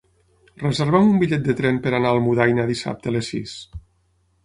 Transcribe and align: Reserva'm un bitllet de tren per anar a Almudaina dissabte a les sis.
Reserva'm 0.63 1.09
un 1.11 1.19
bitllet 1.25 1.45
de 1.49 1.55
tren 1.61 1.79
per 1.85 1.93
anar 1.99 2.15
a 2.15 2.17
Almudaina 2.19 2.69
dissabte 2.75 3.13
a 3.15 3.19
les 3.19 3.33
sis. 3.37 3.59